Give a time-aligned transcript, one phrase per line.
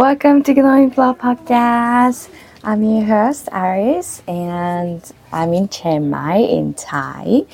[0.00, 2.30] Welcome to Glowing Flow Podcast.
[2.64, 7.46] I'm your host, Aris, and I'm in Chiang Mai in Thai.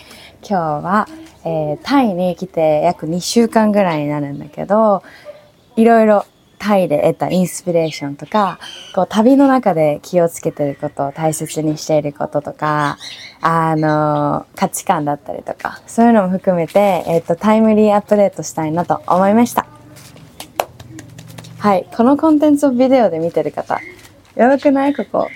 [0.42, 1.09] 今日は、
[1.45, 5.03] えータイに来て約2週間ぐらいになるんだけど、
[5.75, 6.25] いろいろ
[6.61, 8.61] タイで得たインスピレーションとか、
[8.95, 12.97] こう旅の中で気をつけてること、大切にしていることとか、
[13.41, 19.76] あの、価値観だったりとか、そういうのも含めて、えっ、と、タイムリーアップデートしたいなと思いました。
[21.67, 21.87] はい。
[21.96, 23.80] このコンテンツをビデオで見てる方、
[24.37, 24.95] やばくない？
[24.95, 25.29] ここ。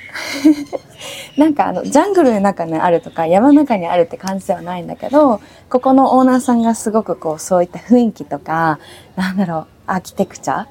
[1.37, 8.79] なんかあの、ジャングルの中にあるとか、山の中にあるって感じではないんだけど、ここのオーナーさんがすごくこう、そういった雰囲気とか、
[9.17, 10.67] なんだろう、アーキテクチャ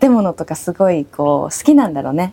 [0.00, 2.32] 建物とかすごいこう、好きなんだろうね。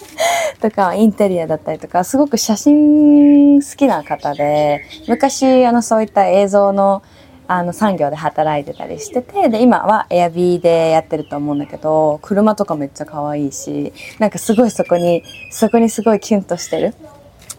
[0.62, 7.02] とか、インテリアだったりとか、すごく写真好きな方で、昔、あの、そういった映像の、
[7.54, 16.94] あの産業で働いてたりしててで今はエアビーでやってると思うんだけど車とかめっちゃ可愛いしなんかすごいそこにそこにすごいキュンとしてる。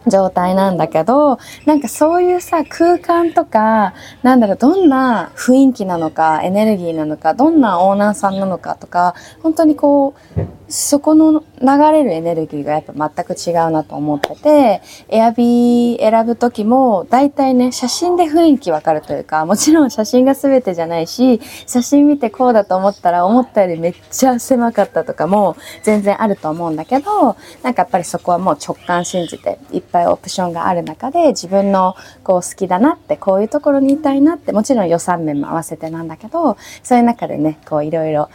[0.07, 10.41] 状態なんだけどなんかそういうさ空間とかなんだろうどんな雰囲気なのかエネルギーなのかどんなオーナーさんなのかとか本当にこう
[10.73, 29.59] そこの流れるエネルギーがやっぱ全く違うなと思ってて、エアビー選ぶ時も大体ね、写真で雰囲気わかるというか、もちろん写真が全てじゃないし、写真見てこうだと思ったら思ったよりめっちゃ狭かったとかも全然あると思うんだけど、なんかやっぱりそこはもう直感信じて
[29.93, 38.29] ぱいオプションがある中で自分のこう好きだなって、こういうところにいたいなって、もちろん予算面も合わせてなんだけど、そういう中でね、こういろいろ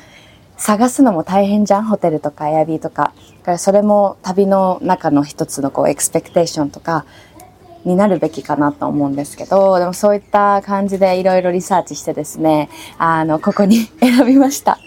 [0.57, 3.13] 探すのも大変じゃんホテルとかエアビーとか。
[3.41, 7.07] だからそれも旅の中の一つのこうエクスペクテーションとか
[7.85, 14.79] になるべきかなと思うんですけど、でもそういった感じでいろいろリサーチしてですね、あの、ここに 選びました。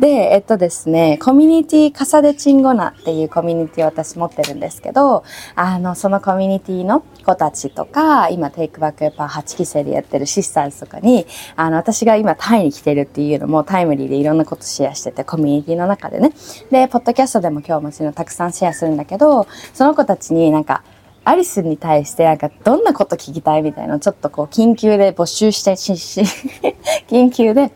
[0.00, 16.32] で、えっとですね、コミュニティカサデチンゴナっていうコミュニティを私持ってるんですけど、あの、そのコミュニティの子たちとか、今テイクバックエパー8期生でやってるシスターズとかに、あの、私が今タイに来てるっていうのもタイムリーでいろんなことシェアしてて、コミュニティの中でね。
[16.70, 20.82] で、ポッドキャストでも今日もちろんたくさんシェアするんだけど、その子たちになんか、
[21.24, 26.22] アリスに対してなんかどんなこと聞きたいみたいなのをちょっとこう緊急で募集してし、し、
[27.08, 27.70] 緊急で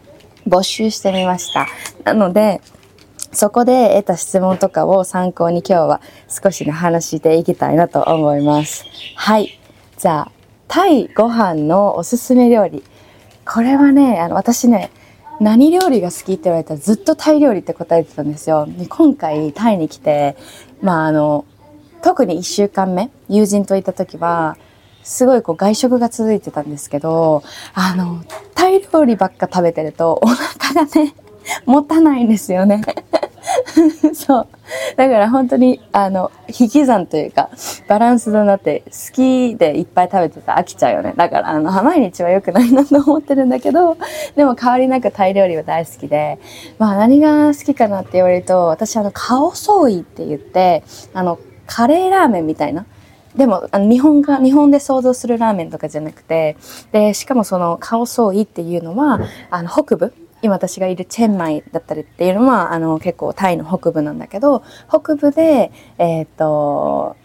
[0.49, 1.67] 募集してみました。
[2.05, 2.61] なので、
[3.33, 8.85] そこで得た質問とかを参考に今日は少しね話していきたいなと思います。
[9.15, 9.59] はい。
[9.99, 10.33] じゃあ、
[10.69, 12.83] タイご飯のおすすめ料理。
[13.45, 14.91] これはね、あの、私ね、
[15.41, 18.67] 何料理が好きって言われたらずっとタイ料理って答えてたんですよ。
[18.67, 20.37] で今回タイに来て、
[20.81, 21.45] まああの、
[22.07, 24.57] 特に1週間目、友人といた時は、
[25.03, 27.43] すごいこう外食が続いてたんですけど、
[27.75, 28.23] あの、
[28.55, 31.17] タイ料理ばっか食べてるとお腹がね、
[31.67, 32.83] 持たないんですよね。
[34.15, 34.47] そう。
[34.97, 37.51] だから本当に、あの、引き算というか、
[37.89, 41.13] バランスだなって、好きでいっぱい食べてたら飽きちゃうよね。
[41.17, 43.97] だから、あの、毎日は良くないなと思ってるんだけど、
[44.37, 46.39] でも変わりなくタイ料理は大好きで、
[46.79, 52.87] まあ何が好きかなって言われると、私あの、カオソーイって言って、あの、カレーラーメンみたいな。
[53.37, 56.57] でも、あの日本が、日本で想像するラーメンとかじゃなくて、
[56.93, 67.17] で、しかもその、カオソーイっていうのは、あの、北部、今私がいるチェンマイだったりっていうのは、あの、結構タイの北部なんだけど、北部で、えっ、と、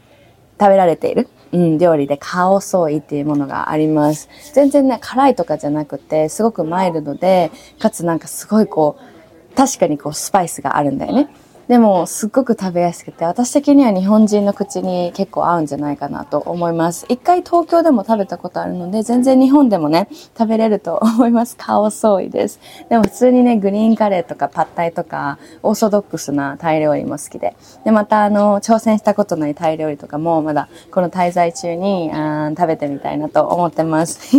[0.60, 4.30] 食べられている、うん、料理でカオソーイっていうものがあります。
[4.54, 11.30] 全然ね、辛いとかじゃなくて、すごくマイルドで、かつなんかすごいこう、確かにこうスパイスがあるんだよね。
[11.72, 17.06] でも、すっごく食べやすくて、私的には日本人の口に結構合うんじゃないかなと思います。
[17.08, 21.56] 一回東京でも食べたことあるので、全然日本でもね、 食べれると思います。
[21.56, 22.60] カオソーイです。
[22.90, 27.56] でも普通にね、グリーンカレーとかパッタイとか、オーソドックスなタイ料理も好きで。
[27.86, 34.36] で、またあの、挑戦したことないタイ料理とかも、まだこの滞在中にあー食べてみたいなと思ってます。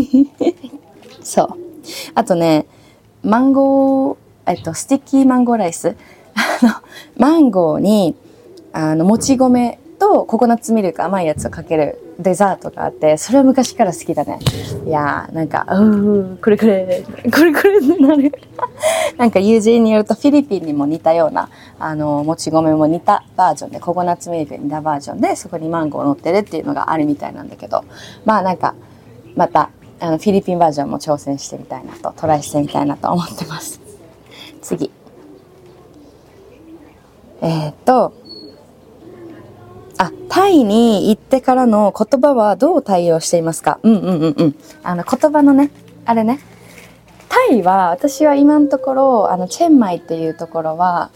[1.25, 1.49] そう。
[2.15, 2.67] あとね、
[3.23, 4.17] マンゴー、
[4.49, 5.97] えっと、 sticky mango rice。
[6.63, 6.73] の、
[7.17, 8.15] マンゴーに、
[8.73, 14.41] あの、もち米とココナッツミルク甘いやつをかけるデザートがあって、それは昔から好きだね。
[14.85, 18.33] いやー、なんか、うー、これこれ、これこれってなる。
[19.17, 21.49] なんか友人によるとフィリピンにも似たような、
[21.79, 27.85] あの、もち米も似たバージョンで、ココナッツミルクに似たバージョンで、そこにマンゴー乗ってるっていうのがあるみたいなんだけど、
[28.25, 28.75] まあなんか、
[29.37, 29.71] また、
[30.01, 33.81] あの、フィリピンバージョンも挑戦してみたいなと、トライしてみたいなと思ってます。
[34.63, 34.91] 次。
[37.43, 38.15] えーっと、
[39.99, 43.79] あ、タイに行ってからの言葉はどう対応していますか？
[43.83, 44.57] うんうんうんうん。
[44.83, 45.71] あの、言葉のね、
[46.07, 46.39] あれね。
[47.29, 51.11] タイは、私は今のところ、あの、チェンマイっていうところは、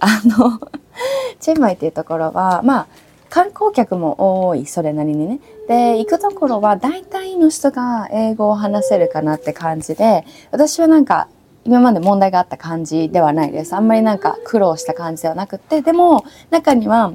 [0.00, 0.58] あの、
[1.38, 2.86] チェンマイっていうところは、まあ、
[3.28, 5.40] 観光客も多い、それなりにね。
[5.68, 11.28] で、行くところは大体の人が英語を話せるかなって感じで、私はなんか
[11.68, 13.74] 今まで問題があった感じではないです。
[13.74, 17.12] あんまりなんか苦労した感じではなくて、でも中には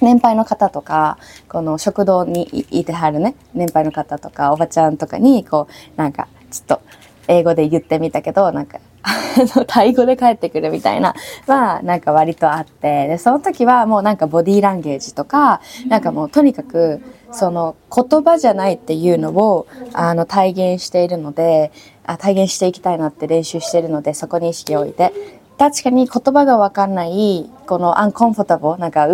[0.00, 6.82] 年配の方とか、この食堂にいてはるね、年配の方とか、おばちゃんとかに、こう、なんか、ちょっと、
[7.28, 8.78] 英語で言ってみたけど、なんか、
[9.66, 11.14] タイ語で帰ってくるみたいな
[11.46, 17.00] はなんか割とあってでその時はもうなんかボディーランゲージとかなんかもうとにかく
[17.32, 21.72] その言葉じゃないっていうのをあの体現しているので
[22.04, 25.12] 体現していきたいなって練習してるのでそこに意識を置いて。
[25.58, 29.12] 確かに言葉がわかんない、このアンコンフォタボなんか、う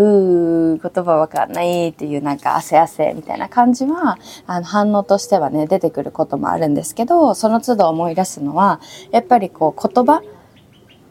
[0.76, 8.80] ー、言葉わかんないっていうなんか汗汗みたいな感じは、あの反応としてはね、出てくることもあるんですけど、その都度思い出すのは、
[9.10, 10.22] やっぱりこう言葉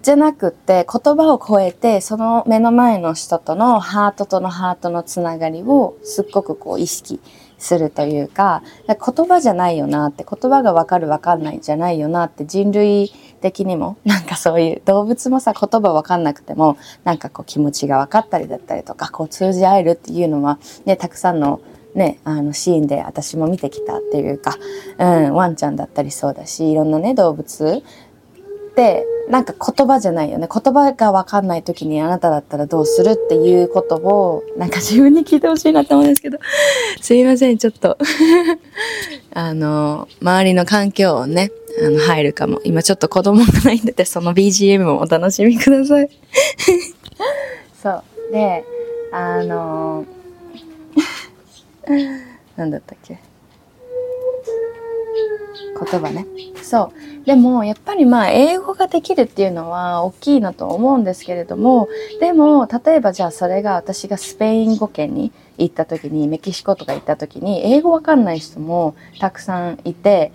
[0.02, 7.20] じゃなくって言葉を超えてその目の前の人とのハートとのハートのつながりをすっごくこう意識
[7.58, 13.12] するというか言葉じゃないよなって言葉がわかるわかんないじゃないよなって人類
[13.42, 21.60] 的にも なんかそういう動物もさ言葉わかんなくてもなんかこう気持ちが分かったりだったりとかこう通じ合えるっていうのはねたくさんの
[21.96, 24.56] ね、あのシーンで私も見てきたっていうか、
[25.00, 27.82] うん、ワンちゃんだったりそうだしいろんなね動物
[29.30, 30.48] なんか言葉じゃないよね。
[30.52, 36.38] 言葉が分かんない時にあなただったらどうするっていうことをなんか自分に聞いてほしいなと思うんですけど。
[37.02, 37.98] すいませんちょっと。
[39.34, 41.52] あの周りの環境音ね
[41.86, 42.62] あの入るかも。
[42.64, 46.10] 今ちょっと子供がないんでてその BGM もお楽しみください。
[47.82, 48.04] そう。
[48.32, 48.64] で
[49.12, 50.06] あの
[52.56, 53.18] なんだったっけ？
[55.78, 56.26] 言葉ね。
[56.64, 56.92] そ
[57.24, 57.26] う。
[57.26, 61.88] でも、やっぱりまあ、英語ができるっていうのは大きいなと思うんですけれども、
[62.20, 70.32] でも、例えばじゃあそれが私がスペイン語圏に行った時に、メキシコとか行った時に、英語わかんない人もたくさんいて、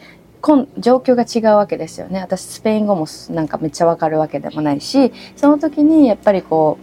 [0.78, 2.20] 状況が違うわけですよね。
[2.20, 6.78] 私、スペイン語もなんかめっちゃわかるわけでもないし、その時にやっぱりこ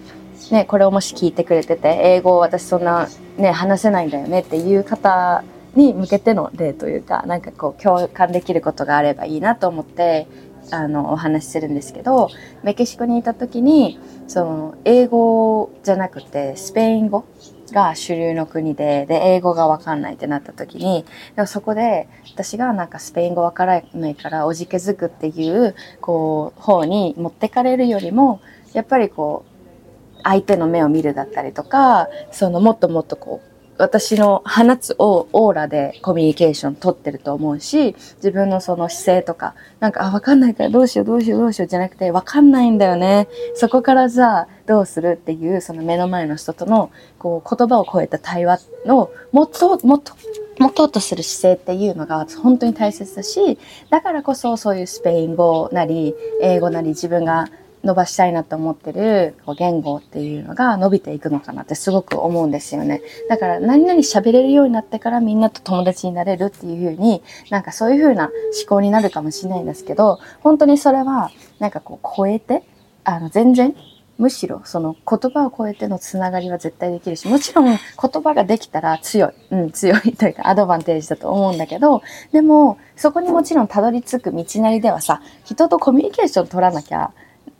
[0.51, 5.43] う、ね、これをもし聞いてくれてて、英語を私そんなね、話せないんだよねっていう方
[5.75, 10.27] に向けての例というか、なんかこう共感できることがあればいいなと思って、
[10.71, 12.29] あの、お話しするんですけど、
[12.63, 17.25] メキシコにいた時に、その、英語じゃなくて、スペイン語
[17.71, 21.05] が主流の国で、で、英語がわかんないってなった時に、
[21.35, 28.41] でもそこで、私がなんかスペイン語わからないから、おじけづくっていう、こう、方に持ってかれるよりも、
[28.73, 33.48] やっぱりこう、相手の目を見るだったりとか、そのもっともっとこう、
[33.79, 43.29] 私の放つオーラでコミュニケーション取ってると思うし、自分のその姿勢とか、なんか、あ、わかんないからどうしようどうしようどうしようじゃなくて、わかんないんだよね。
[43.55, 50.13] そこからじゃあ、どうするっていう、その目の前の人との、こう、言葉を超えた対話の、もっと、もっと、
[50.59, 53.57] 持とうとする姿勢っていうのが本当に大切だし、
[53.89, 57.47] だからこそそういうスペイン語なり、英語なり自分が
[57.83, 63.01] 伸ばしたいなと思ってる言語っていうのが伸びていくのかなってすごく思うんですよね。
[63.29, 68.33] だから何々喋れるようになってからみんなと友達になれるっていうふうになんかそういうふうな思
[68.67, 72.63] 考になるかもしれないんですけど本当にそれはなんかこう超えて
[73.03, 73.75] あの全然
[74.19, 77.77] むしろその言葉を超えてのつながりは絶対できるし、もちろん言
[78.21, 82.01] 葉ができたら強い、うん、強い というかアドバンテージだと思うんだけど、
[82.33, 87.13] でもそこにもちろんたどり着く道なりではさ、人とコミュニケーション取らなきゃ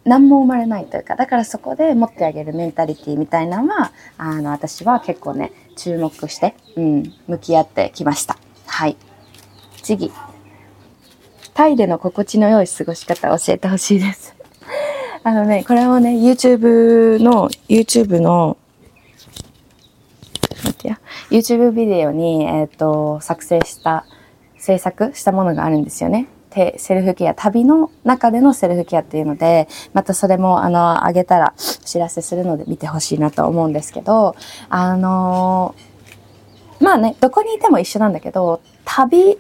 [0.06, 8.38] 何も生まれないというか、だからそこで持ってあげるメンタリティみたいなのは、あの、私は結構ね、注目して、うん、向き合ってきました。
[8.66, 8.98] はい。
[9.82, 10.12] 次。
[11.54, 14.36] タイでの心地の良い過ごし方を教えてほしいです。
[15.24, 18.58] あのね、これをね、YouTube の、YouTube の、
[20.64, 24.06] 待ってや、YouTube ビデオに、えっ、ー、と、作成した、
[24.58, 26.28] 制作したものがあるんですよね。
[26.52, 34.36] セルフケア、旅の中でのセルフケアっていうので、またそれも、あの、あげたらお知らせするので見てほしいなと思うんですけど、
[34.70, 35.76] あの
[36.80, 39.38] まあね、どこにいても一緒なんだけど、旅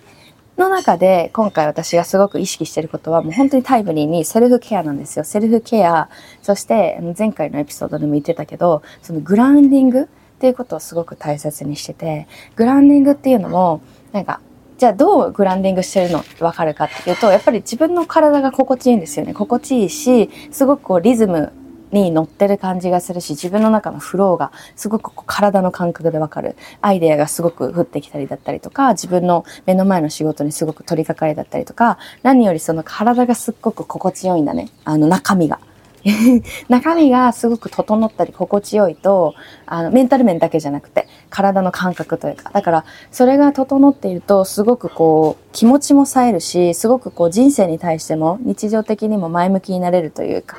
[0.57, 5.23] の中で今回私がすごく意識してることはもう本当にタイムリーにセルフケアなんですよ。
[5.23, 6.09] セルフケア、
[6.41, 10.05] そして前回のエピソードでも言ってたけど、そのグラウンディングっ
[10.39, 14.41] ていうことをすごく大切にしてて、グラウンディングっていうのも、なんか
[14.79, 19.33] じゃあどうグランディングしてるのってわかるかっていうと、やっぱり自分の体が心地いいんですよね。
[19.33, 21.51] 心地いいし、すごくこうリズム
[21.91, 26.55] に乗ってる感じがするし、自分の中のフローがすごく体の感覚でわかる。
[26.79, 34.69] アイデアがすごく降ってきたりだったりとか、自分の目の前の仕事にすごく取り掛かりだったりとか、何よりその体がすっごく心地よいんだね。
[34.85, 35.59] あの中身が。
[36.69, 50.57] 中身がすごく整ったり心地よいと、あの、メンタル面だけじゃなくて、体の感覚というか、だから、それが整っていると、すごくこう、気持ちも冴えるし、すごくこう、人生に対しても、日常的にも前向きになれるというか、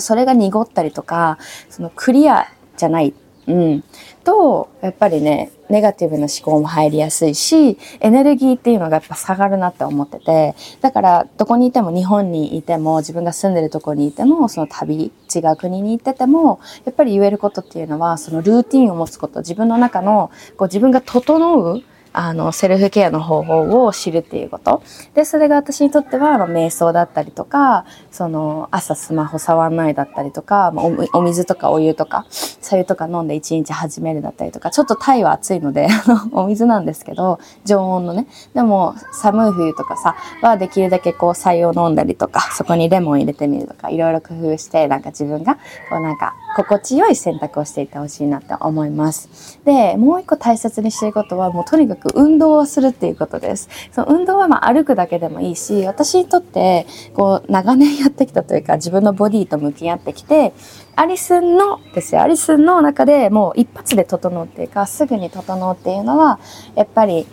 [0.00, 1.38] それが濁ったりとか、
[1.70, 3.14] そのクリアじゃない
[3.46, 3.84] うん。
[4.24, 24.82] と、やっぱりね、ネガティブな思考も入りやすいし、エネルギーっていうのがやっぱ下がるなって思ってて、だからどこにいても日本にいても自分が住んでるとこにいても、その旅、違う国に行ってても、やっぱり言えることっていうのは、そのルーティンを持つこと、自分の中のこう自分が整うあの、セルフケアの方法を知るっていうこと。
[25.14, 38.26] で、それが私にとっては、まあ、瞑想だったりとか、その、朝スマホ触んないだったりとか、まあ、お水とかお湯とか、さ湯とか飲んで一日始めるだったりとか、ちょっとタイは暑いので、あの、お水なんですけど、常温のね。
[38.54, 45.56] でも、寒い冬とかさ、はできるだけこう、さ湯を飲んだりとか、そこにレモン入れてみるとか、いろいろ工夫して、なんか自分が、
[45.88, 49.58] こうなんか、心地よい選択をしていってほしいなって思います。
[49.64, 53.68] で、もう一個大切にしていることは、もうとにかくく運動をするっていうことです。
[53.92, 60.52] その運動はま歩くだけでもいいし、私にとってこう長年やってきたというか自分のボディと向き合ってきて、
[60.96, 66.38] アリスンのですよ、アリスンの中でもう一発で整うっていうか、すぐに整うっていうのは、
[66.74, 67.26] やっぱり、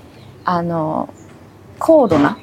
[0.46, 1.10] あの、
[1.80, 2.38] 高度な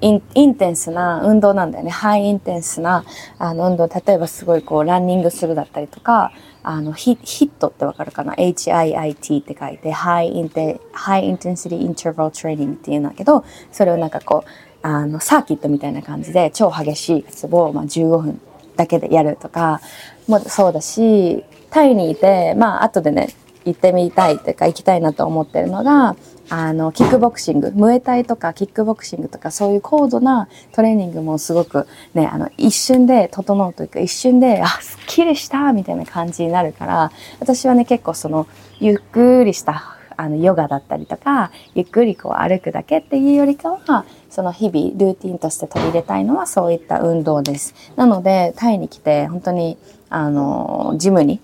[0.00, 1.90] インインテンスな運動なんだよね。
[1.90, 3.04] ハイインテンスな
[3.38, 3.88] あの運動。
[3.88, 6.32] 例えばすごいこうランニングするだったりとか、
[6.64, 18.40] あのヒットってわかるかな ?HIIT って書いて、High Intensity Interval Training っていうんだけど、それをなんかこう、あの、サーキットみたいな感じで超激しい活動を、まあ、15分
[18.76, 19.80] だけでやるとか
[20.28, 23.28] もそうだし、タイにいて、まあ後でね、
[23.64, 26.16] 行ってみたいっていうか行きたいなと思ってるのが、
[26.48, 38.46] あの、キックボクシング、ムエタイとかキックボクシングとかそういう高度なトレーニングもすごくね、あの、一瞬で整うというか、一瞬で、あ、すっきりしたみたいな感じになるから、私はね、結構その、
[38.80, 47.74] ゆっくりしたあの、ヨガだったりとか、ゆっくりこう歩くだけっていうよりかは、その日々ルーティンとして取り入れたいのはそういった運動です。
[47.96, 49.78] なので、タイに来て本当に、
[50.10, 51.40] あの、ジムに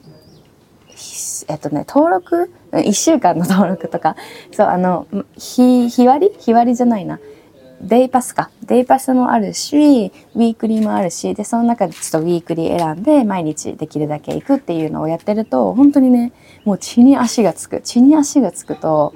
[1.48, 4.16] えっとね、登録 ?1 週間の登録とか、
[4.52, 5.06] そう、あの、
[5.36, 6.34] 日、日割り？
[6.38, 7.18] 日割りじゃないな。
[7.80, 8.50] day pass か。
[8.66, 16.32] day pass もあるし、 weekly もあるし、で、その中でちょっと weekly 選んで、毎日できるだけ行くっていうのをやってると、本当にね、
[16.64, 17.80] もう地に足がつく。
[17.82, 19.14] 地に足がつくと、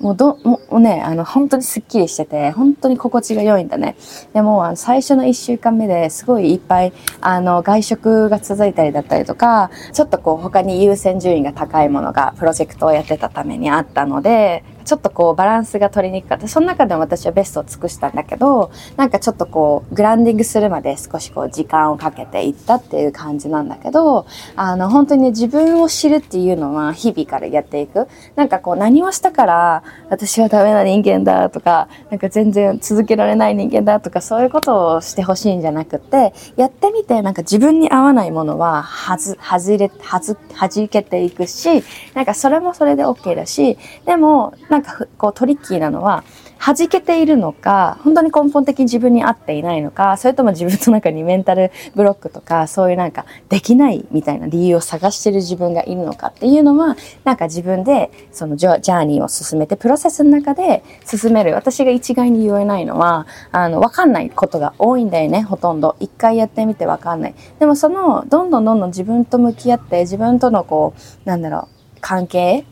[0.00, 3.96] もうど、もうね、あの、本当にスッキリしてて、本当に心地が良いんだね。
[4.34, 16.46] でも、あの最初の一週間目ですごいいっぱい、あの、外食が続いたりだったりとか、ちょっとこう、他に優先順位が高いものが、プロジェクトをやってたためにあったので、ちょっとこうバランスが取りにくかった。
[16.48, 28.06] その中でも私はベストを尽くしたんだけど、なんかちょっとこう、グランディングするまで少しこう時間をかけていったっていう感じなんだけど、あの、本当にね、自分を知るっていうのは日々からやっていく。
[28.36, 41.82] なんかこう、何をしたから私はダメな人間だとか、なんか全然続けられない人間だとか、そういうことをしてほしいんじゃなくて、やってみてなんか自分に合わないものは、はず、外れ、はず、弾けていくし、
[42.14, 46.22] なんかそれもそれで OK だし、でも、なんかこうトリッキーなのは
[46.58, 61.54] 弾けているのか本当に根本的に自分に合っていないのかそれとも自分の中にメンタルブロックとかそういうなんかできないみたいな理由を探してる自分がいるのかっていうのはなんか自分でそのジャーニーを進めてプロセスの中で進める。
[61.54, 65.96] 私が一概に言えないのはあの分かんないことが多いんだよねほとんど。
[66.00, 67.34] 一回やってみて分かんない。
[67.58, 72.64] でもそのどんどんどんどん自分と向き合って自分とのこうなんだろう関係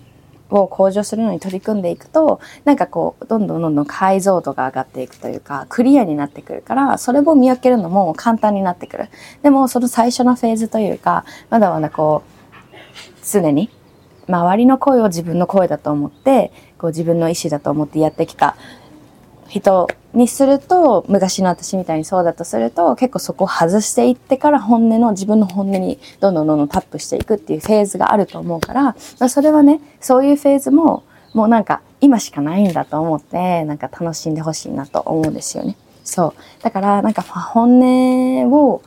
[0.51, 9.09] を向上するのに取り組んでいくと、なんかこう、どんどんどんどん解像度が上がっていくというか、クリアになってくるから、それを見分けるのも簡単になってくる。
[9.43, 12.35] でも、その最初のフェーズというか、まだまだこう、
[13.27, 13.71] 常に、
[14.29, 18.57] 周りの声を自分の声だと思って、こう自分の意思だと思ってやってきた
[19.61, 35.77] 人にすると、昔の私みたいにそうだとすると、結構そこを外していってから本音の自分の本音にどんどんどんどんタップしていくっていうフェーズがあると思うから、ま、それはね、そういうフェーズも、もうなんか今しかないんだと思って、なんか楽しんでほしいなと思うんですよね。
[36.03, 36.63] そう。
[36.63, 38.83] だから、なんか本音を、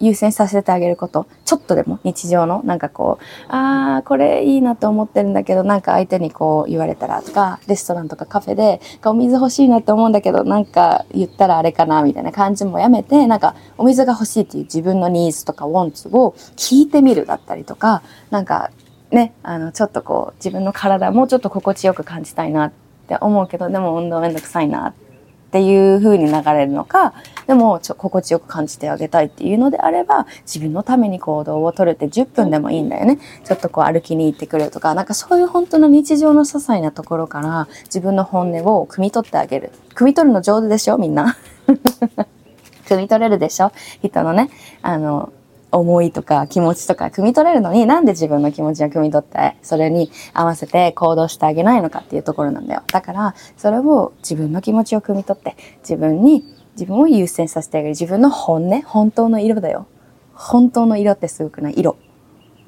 [0.00, 1.26] 優先させてあげること。
[1.44, 18.70] ちょっとでも日常の、なんかこう、ああ、これいいなと思ってるんだけど、なんか相手にこう言われたらとか、レストランとかカフェで、お水欲しいなって思うんだけど、なんか言ったらあれかな、みたいな感じもやめて、なんかお水が欲しいっていう自分のニーズとかウォンツを聞いてみるだったりとか、なんか
[19.10, 22.72] ね、あの、ちょっとこう自分の体もうちょっと心地よく感じたいなっ
[23.08, 25.07] て思うけど、でも運動めんどくさいなって
[25.48, 27.14] っていう風に流れるのか、
[27.46, 33.18] でもちょ心地よく感じてあげたいっていうのであれば、自分のために行動をとれて10分でもいいんだよね。
[33.44, 39.72] ちょっとこう歩きに行ってくるとか、なんかそういう本当の日常の些細なところから自分の本音を汲み取ってあげる。
[39.94, 41.38] 汲み取るの上手でしょみんな。
[42.84, 44.50] 汲み取れるでしょ人のね、
[44.82, 45.32] あの、
[45.70, 52.82] 思いとか気持ちとか汲み取れるのになんで自分の気持ちを汲み取ってそれに合わせて行動してあげないのかっていうところなんだよ。
[52.92, 59.86] だからそれを自分の気持ちを汲み取って自分に自分を優先させてあげる自分の本音本当の色だよ。
[60.34, 61.74] 本当の色ってすごくない？
[61.76, 61.96] 色。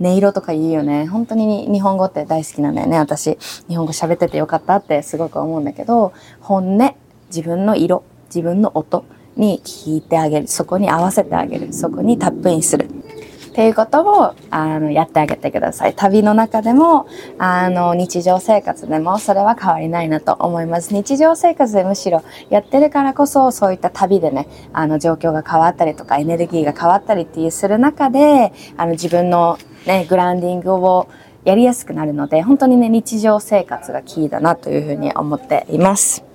[0.01, 1.07] 音色とか言うよね。
[1.07, 2.99] 本当に日本語って大好きなんだよね。
[2.99, 3.39] 私、
[3.69, 6.95] 日本語喋っててよかったってすごく思うんだけど、本音、
[7.29, 9.05] 自分の色、自分の音、
[9.41, 10.47] に聞いてあげる。
[10.47, 11.73] そこに合わせてあげる。
[11.73, 12.89] そこにタップインする。
[13.51, 15.95] っていうことを、あの、やってあげてください。
[15.95, 17.07] 旅の中でも、
[17.39, 20.95] あの、日常生活でも、それは変わりないなと思います。
[20.95, 31.09] 日常生活でむしろやってるからこそ、そういった旅でね、あの、状況が変わったりとか、エネルギーが変わったりっていうする中で、あの、自分のね、グランディングを
[31.45, 36.30] やりやすくなるので、本当にね、日常生活がキーだなというふうに思っています。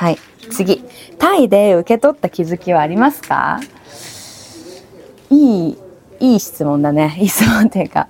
[0.00, 0.18] はい。
[0.50, 0.82] 次。
[1.18, 3.60] タイで受け取った気づきはありますか？
[5.28, 5.78] いい、
[6.20, 7.16] いい質問だね。
[7.20, 8.08] いい質問っていうか、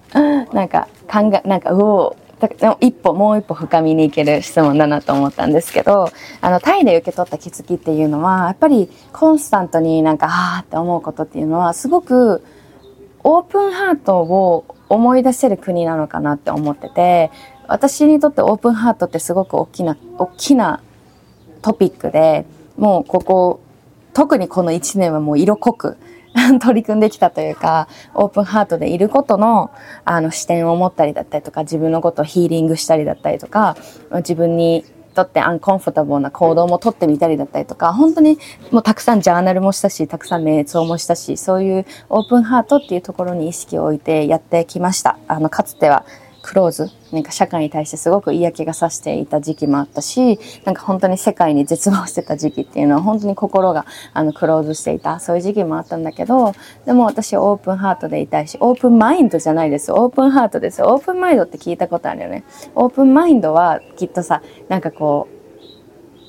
[0.53, 2.17] なんか考え、なんか、うお
[2.79, 12.45] 一歩、もう一歩深みにいける質問だなと思ったんですけど、あの、タイで受け取った気づきっていうのは、やっぱりコンスタントになんか、ああって思うことっていうのは、すごく
[13.25, 17.33] オープンハートを思い出せる国なのかなって思ってて、
[17.67, 20.81] 私にとってオープンハートってすごく大きな、大きな
[21.62, 22.45] トピックで、
[22.76, 23.61] もうここ、
[24.12, 25.97] 特にこの1年はもう色濃く
[26.61, 29.71] 取り組んできたというか、オープンハートでいることの、
[30.05, 33.76] あの視点を持ったりだったりとか、自分のことをヒーリングしたりだったりとか、
[34.17, 38.38] 自分にとってアンコンフォタブルな行動もとってみたりだったりとか、本当に
[38.71, 45.19] もうたくさんジャーナルもしたし、たくさん瞑想もしたし、そういうオープンハートっていうところに意識を置いてやってきました。
[45.26, 46.04] あの、かつては
[46.43, 56.55] クローズ、なんか社会に対してすごく嫌気がさしていた時期もあったし、なんか本当に世界に絶望してた時期っていうのは本当に心があのクローズしていた、そういう時期もあったんだけど、
[56.87, 59.93] でも私オープンハートでいたいし、オープンマインドじゃないです。
[59.93, 60.83] オープンハートです。
[60.83, 62.45] オープンマインドって聞いたことあるよね。
[62.75, 65.41] オープンマインドはきっとさ、なんかこう、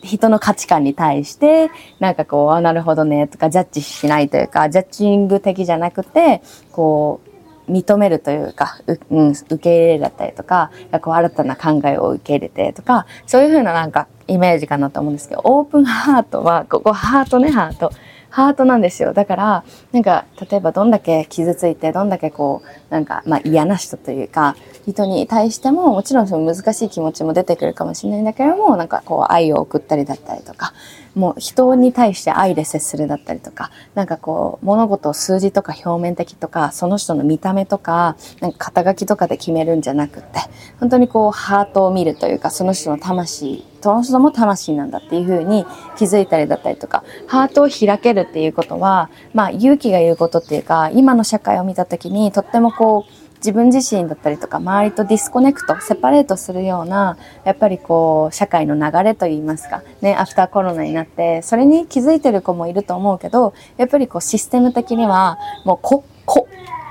[0.04, 1.70] 人の価値観に対して、
[2.00, 7.31] なんかこう、あ、なるほどね、とか、ジャッジしないというか、ジャッジング的じゃなくて、こう、
[7.70, 10.72] 認めるというか、ううん、受け入れだったりとか、
[11.02, 17.92] こう新たな考えを受け入れてとか、そういうふうななんかイメージかなと思うんですけど、オープンハートは、ここハートね、ハート。
[18.32, 19.12] ハートなんですよ。
[19.12, 24.56] だから、なんか、例えばどんだけ傷ついて、どんだけこう、なんか、まあ嫌な人というか、
[24.88, 30.74] 人に対しても、もちろんその難しい気持ちも出てくるかもしれないんだけれども、なんかこう愛を送ったりだったりとか、
[31.16, 40.40] もう人に対して愛で接するだったりとか、なんかこう、物事を数字とか表面的とか、その人の見た目とか、なんか肩書きとかで決めるんじゃなくて、
[40.80, 45.66] 本当にこう、ハートを見るというか、その人の魂、その人も魂なんだっていうふうに
[45.98, 66.48] 気づいたりだったりとか、ハートを開けるっていうことは、まあ勇気がいることっていうか、今の社会を見たときにとってもこう、自分自身だったりとか周りと disconnect separate するようなやっぱりこう社会の流れといいますかねアフターコロナになってそれに気づいてる子もいると思うけどやっぱりこうシステム的にはもうここ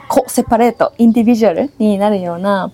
[0.09, 2.73] こセパレートインディビジュアルになるような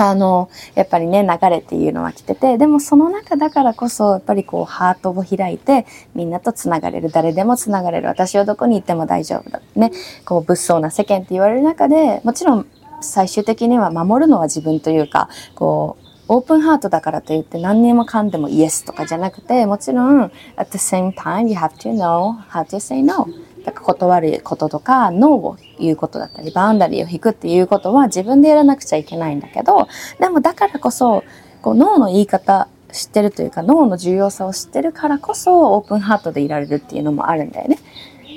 [0.00, 9.60] あの、やっぱりね、流れっていうのは来てて、でもその中だからこそ、やっぱりこう、ハートを開いて、みんなと繋がれる、誰でも繋がれる、私はどこに行っても大丈夫だ。
[9.74, 9.90] ね、
[10.24, 12.66] こう、物騒な世間って言われる中で、もちろん
[13.00, 23.26] 最終的には守るのは自分というか、こう、オープンハートだからといって何にもかんでもイエスとかじゃなくて、もちろん、at the same time, you have to know how to say no.
[23.64, 29.88] だから断ることとか、 no を言うことだったり、 boundary を引くっていうことは自分でやらなくちゃいけないんだけど、
[30.20, 31.24] でもだからこそ、
[31.62, 37.78] こう、 no の言い方知ってるというか、 no の重要さを知ってるからこそ、 open heart でいられるっていうのもあるんだよね。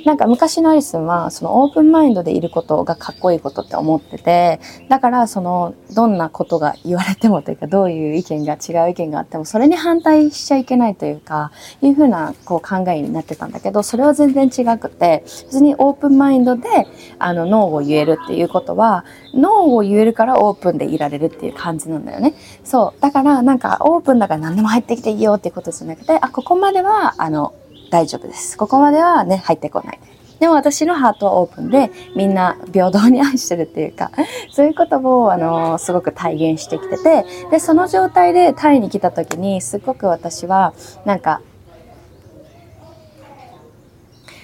[0.05, 4.59] なんか昔のありすんはその open mind でいることがかっこいいことって思ってて
[4.89, 16.87] だからそのどんなことが言われてもというかどういう意見が違う意見があってもそれに反対しちゃいけないというかいうふうなこう考えになってたんだけどそれは全然違くて別にオープンマインドで
[17.19, 22.33] あのノーを言えるっていうことはノーを言えるからオープンでいられるっていう感じなんだよね。
[22.63, 27.53] そうだからなんかオープンだから何でも入ってきていいよっていうことじゃなくてあここまではあの
[27.91, 28.57] 大丈夫です。
[28.57, 29.99] ここまではね、入ってこない。
[30.39, 34.09] でも私のハートはオープンで、みんな平等に愛してるっていうか、
[34.51, 40.73] そういうことを、あの、すごく体現してきてて、で、その状態でタイに来た時に、すごく私は、
[41.05, 41.41] なんか、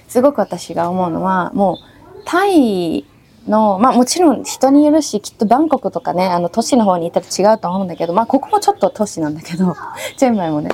[0.07, 1.77] すごく私が思うのは、もう、
[2.25, 3.05] タイ
[3.47, 9.75] の、まあもちろん人によるし、きっとバンコクとかね、あの都市の方に行ったら違うと思うんだけど、まあここもちょっと都市なんだけど、
[10.17, 10.69] チェンマイもね、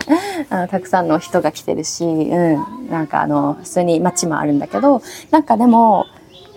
[0.50, 6.06] あのたくさんの人が来てるし、うん、なんかあの、普通に街もあるんだけど、なんかでも、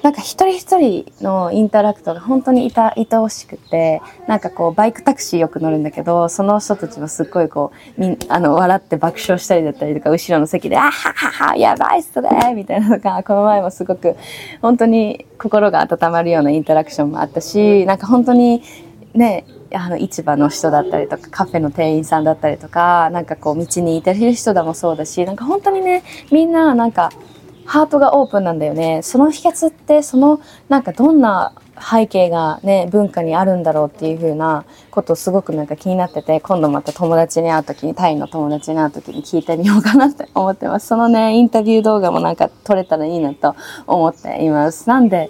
[0.06, 14.14] なんか一人一人のインタラクトが本当にいた、愛おしくて、なんかこう、バイクタクシーよく乗るんだけど、その人たちもすっごいこう、み、あの、笑って爆笑したりだったりとか、後ろの席で、あははは、やばいっすねみたいなのが、この前もすごく、
[14.62, 18.62] 本当に心が温まるようなインタラクションもあったし、なんか本当に、
[19.12, 27.10] ね、あの市場の人だったりとかカフェの店員さんだったりとかなんかこう道にいてる人だもそうだしなんか本当にねみんななんか
[27.66, 29.02] ハートがオープンなんだよね。
[29.02, 43.54] その秘訣ってそのなんかどんな背景がね文化にあるんだろうっていう風なことすごくなんか気になってて今度また友達に会う時にタイの友達に会う時に聞いてみようかなって思ってますそのねインタビュー動画もなんか撮れたらいいなと
[43.86, 45.28] 思っていますなんで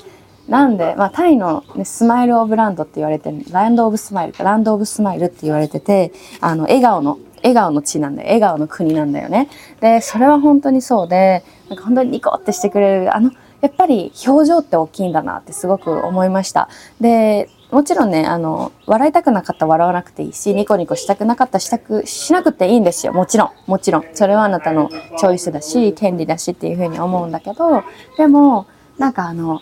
[0.49, 8.27] なんで、まあ、タイの、ね、 smile of land って言われてる、 land of smile、land of smile って言われてて、あの、笑顔の、笑顔の地なんだよ。
[8.27, 9.49] 笑顔の国なんだよね。
[9.81, 13.31] で、それは本当にそうで、なんか本当にニコってしてくれる、あの、
[13.61, 16.69] やっぱり表情って大きいんだなってすごく思いました。
[17.01, 23.13] で、もちろんね、あの、笑いたくなかったら笑わなくていいし、ニコニコしたくなかったらしたく、しなくていいんですよ。
[23.13, 23.51] もちろん。
[23.67, 24.05] もちろん。
[24.15, 27.83] それはあなたのチョイスだし、権利だしっていうふうに思うんだけど、
[28.17, 28.67] でも、
[28.99, 29.61] なんかあの、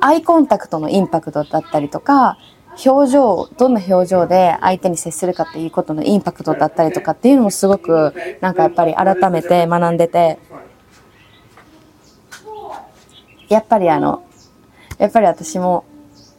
[0.00, 2.38] アイコンタクトのインパクトだったりとか、
[2.84, 10.38] 表情、どんな表情で相手に接するかっていうことのインパクトだったりとかっていうのもすごくなんかやっぱり改めて学んでて、
[13.48, 14.22] やっぱりあの、
[14.98, 15.84] やっぱり私も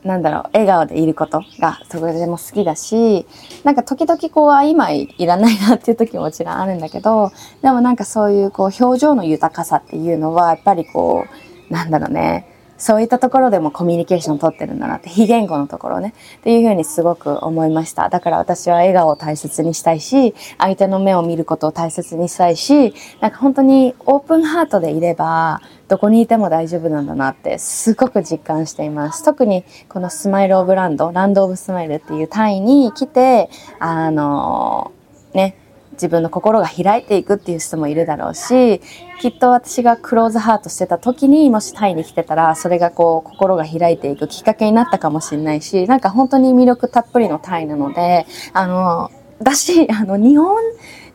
[0.04, 3.26] なんだろう、笑顔でいることがそれでも好きだし、
[3.64, 11.26] なんか時々こう、今いらないなっていう時ももちろんあるんだけど、でもなんかそういうこう、表情の豊かさっていうのは、やっぱりこ
[11.70, 12.48] う、なんだろうね、
[12.80, 18.10] そういったところでもコミュニケーションを取ってるんだなって、非言語のところね、っていうふうにすごく思いました。
[18.10, 29.24] だから私は笑顔を大切にしたいし、相手の目を見ることを大切にしたいし、なんか本当に open heart でいれば、どこにいても大丈夫なんだなってすごく実感しています。
[29.26, 34.92] 特にこのスマイルオブランド、ランドオブスマイルっていう単位に来て、あの
[35.34, 35.56] ね、
[36.00, 38.80] 自分の心が開いていくっていう人もいるだろうし、
[39.20, 49.12] きっと私が close heart してた時にもしタイに来てたら、それがこう心が開いていくきっかけになったかもしれないし、なんか本当に魅力たっぷりのタイなので、あの、
[49.44, 50.56] だし、 あの、日本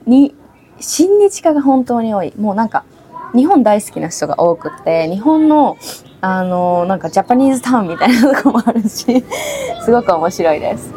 [0.06, 0.34] に、
[0.80, 2.34] 親日家が本当に多い。
[2.38, 2.84] もうなんか、
[3.34, 5.78] 日本大好きな人が多くって、日本の、
[6.20, 9.24] あの、なんかジャパニーズタウンみたいなとこもあるし、
[9.80, 10.92] すごく面白いです。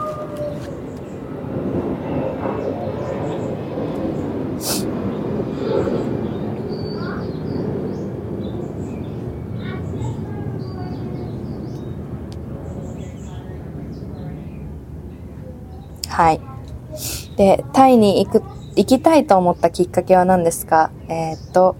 [16.17, 16.41] はい。
[17.37, 18.43] で、タイに行く、
[18.75, 20.91] 行きたいと思ったきっかけは何ですか？
[21.07, 21.77] えー、っと、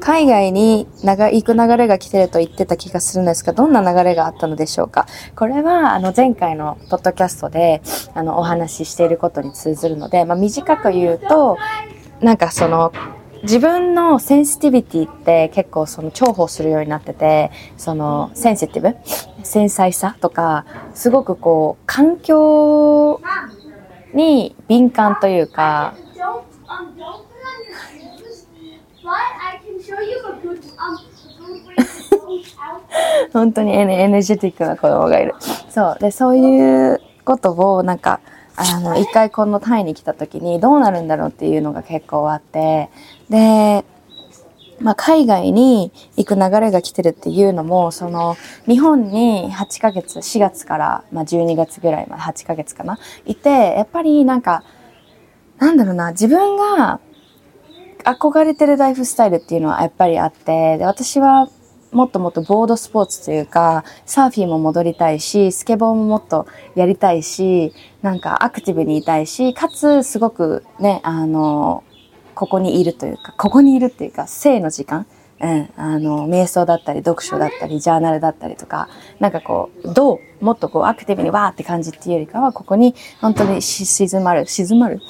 [0.00, 5.06] 海外に長行く流れが来てると言ってた気がするんですが、どんな流れがあったのでしょうか？
[5.36, 7.82] これは、あの、前回のポッドキャストで、
[8.14, 11.56] あの、お話ししていることに通ずるので、まあ、短く言うと、
[12.20, 12.92] なんかその、
[13.42, 18.96] 自分のセンシティビティって結構その重宝するようになってて、そのセンシティブ？
[19.42, 20.64] 繊細さとか、
[20.94, 23.20] すごくこう、環境
[24.14, 25.94] に敏感というか、
[33.32, 35.34] 本当にエネエネジェティックな子供がいる。
[35.68, 35.98] そう。
[36.00, 38.20] で、そういうことをなんか、
[38.56, 42.90] あの、一回このタイに来た時にどうなるんだろうっていうのが結構あって、
[43.28, 43.84] で、
[44.84, 48.36] まあ、海外に行く流れが来てるっていうのも、その、
[48.68, 54.62] 日本に8ヶ月、4月から、まあ、12月ぐらいまで8ヶ月かな、いて、やっぱりなんか、
[55.58, 57.00] なんだろうな、自分が
[58.04, 61.48] 憧れてるライフスタイルっていうのはやっぱりあって、で、私は
[61.90, 71.84] もっともっとボードスポーツというか、サーフィンも戻りたいし、スケボーももっとやりたいし、なんかアクティブにいたいし、かつすごくね、あの、
[72.34, 75.06] ここにいるというか、ここにいるっていうか、生の時間、
[75.40, 78.88] うん、あの、瞑想だったり、読書だったり、ジャーナルだったりとか、
[79.20, 85.00] なんかこう、どうもっとこうアクティブにわーって感じっていうよりかは、ここに本当に静まる、静まる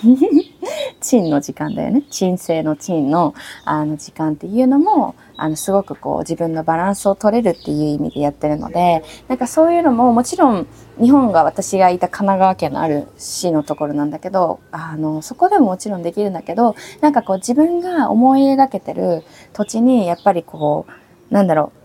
[1.00, 2.04] 鎮の時間だよね。
[2.08, 10.68] 鎮静の鎮のあの時間っていうのも、あの、すごくこう自分のバランスを取れるっていう意味でやってるので、なんかそういうのももちろん
[11.00, 21.84] 日本が私がいた神奈川県のある市のところなんだけど、あの、そこでももちろんできるんだけど、なんかこう自分が思い描けてる土地にやっぱりこう、なんだろう、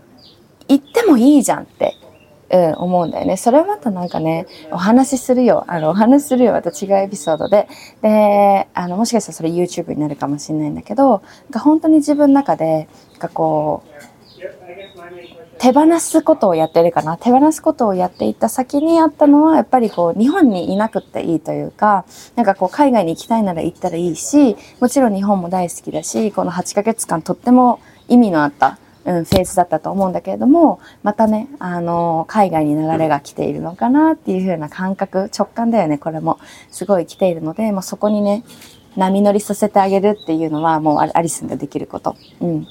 [0.68, 1.96] 行ってもいいじゃんって
[2.52, 3.36] うん、思うんだよね。
[3.36, 5.64] それはまたなんかね、お話しするよ。
[5.68, 6.52] あの、お話しするよ。
[6.52, 7.68] また違うエピソードで。
[8.02, 13.90] で、あの、もしかしたらそれ YouTube になるかもしれないんだけど、が本当に自分の中で、がこう、
[15.58, 17.18] 手放すことをやってるかな。
[17.18, 36.38] 手放すことをやっていった先にあったのは、やっぱりこう、日本にいなくっていいというか、なんかこう、海外に行きたいなら行ったらいいし、もちろん日本も大好きだし、この8ヶ月間とっても意味のあったうん、フェーズだったと思うんだけれども、またね、あの、海外に流れが来ているのかなっていう風な感覚、直感だよね、これも。
[36.70, 38.44] すごい来ているので、もうそこにね、
[38.96, 42.16] 波乗りさせてあげるっていうのはもうアリスンができること。
[42.40, 42.66] うん。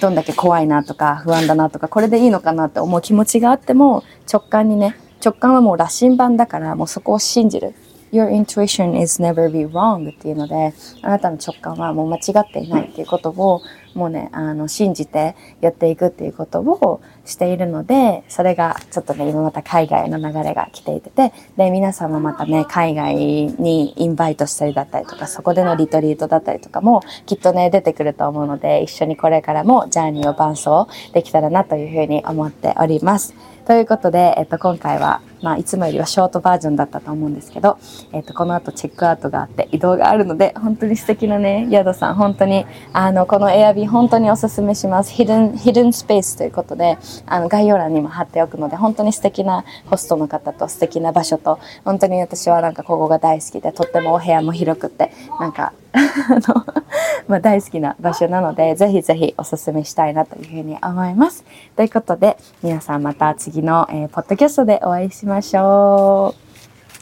[0.00, 7.74] どんだけ怖いなとか不安だなとか、これでいいのかなって思う気持ちがあっても、直感にね、直感はもう羅針盤だから、もうそこを信じる。
[8.12, 13.60] Your intuition is never be wrong っていうので、あなたの直感はもう間違っていないっていうことを、
[13.94, 33.53] もうね、あの、信じてやっていくっていうことをしているので、それがちょっとね、今また海外の流れが来ていてて、で、皆さんもまたね、海外にインバイトしたりだったりとか、そこでのリトリートだったりとかも、きっとね、出てくると思うので、一緒にこれからもジャーニーを伴走できたらなというふうに思っております。
[33.66, 37.78] ということで、えっと、今回は、まあ、いつもよりはショートバージョンだったと思うんですけど、
[38.12, 45.12] えっと、この後チェックアウトがあって移動があるので、本当に素敵なね、宿さん、本当に、あの、このエアビー本当におすすめします。
[45.12, 55.72] ヒデン、ヒデンスペースということで、あの、概要欄にも貼っておくので、本当に素敵なホストの方と素敵な場所と、本当に私はなんかここが大好きで、とってもお部屋も広くって、なんか、
[57.28, 61.44] まあ、大好きな場所なので、ぜひぜひおすすめしたいなというふうに思います。
[61.76, 66.40] ということで、皆さんまた次の、えー、ポッドキャストでお会いしましょう。